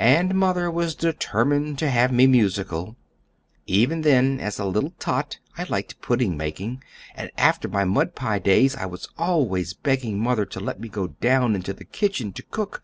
"And 0.00 0.34
mother 0.34 0.70
was 0.70 0.94
determined 0.94 1.78
to 1.80 1.90
have 1.90 2.10
me 2.10 2.26
musical. 2.26 2.96
Even 3.66 4.00
then, 4.00 4.40
as 4.40 4.58
a 4.58 4.64
little 4.64 4.94
tot, 4.98 5.38
I 5.58 5.64
liked 5.64 6.00
pudding 6.00 6.34
making, 6.34 6.82
and 7.14 7.30
after 7.36 7.68
my 7.68 7.84
mud 7.84 8.14
pie 8.14 8.38
days 8.38 8.74
I 8.74 8.86
was 8.86 9.06
always 9.18 9.74
begging 9.74 10.18
mother 10.18 10.46
to 10.46 10.60
let 10.60 10.80
me 10.80 10.88
go 10.88 11.08
down 11.08 11.54
into 11.54 11.74
the 11.74 11.84
kitchen, 11.84 12.32
to 12.32 12.42
cook. 12.44 12.82